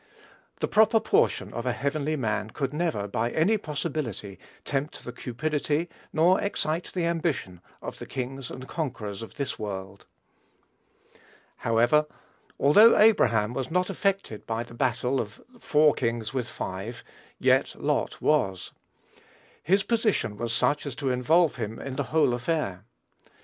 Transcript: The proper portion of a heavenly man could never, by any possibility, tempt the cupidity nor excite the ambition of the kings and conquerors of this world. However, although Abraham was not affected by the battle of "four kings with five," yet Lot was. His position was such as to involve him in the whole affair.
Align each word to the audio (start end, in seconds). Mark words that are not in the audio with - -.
The 0.61 0.67
proper 0.67 0.99
portion 0.99 1.53
of 1.53 1.67
a 1.67 1.73
heavenly 1.73 2.15
man 2.15 2.49
could 2.49 2.73
never, 2.73 3.07
by 3.07 3.29
any 3.29 3.55
possibility, 3.59 4.39
tempt 4.65 5.05
the 5.05 5.11
cupidity 5.11 5.89
nor 6.11 6.41
excite 6.41 6.89
the 6.95 7.05
ambition 7.05 7.61
of 7.83 7.99
the 7.99 8.07
kings 8.07 8.49
and 8.49 8.67
conquerors 8.67 9.21
of 9.21 9.35
this 9.35 9.59
world. 9.59 10.07
However, 11.57 12.07
although 12.59 12.97
Abraham 12.97 13.53
was 13.53 13.69
not 13.69 13.91
affected 13.91 14.47
by 14.47 14.63
the 14.63 14.73
battle 14.73 15.21
of 15.21 15.39
"four 15.59 15.93
kings 15.93 16.33
with 16.33 16.49
five," 16.49 17.03
yet 17.37 17.75
Lot 17.79 18.19
was. 18.19 18.71
His 19.61 19.83
position 19.83 20.35
was 20.35 20.51
such 20.51 20.87
as 20.87 20.95
to 20.95 21.11
involve 21.11 21.57
him 21.57 21.77
in 21.79 21.95
the 21.95 22.05
whole 22.09 22.33
affair. 22.33 22.85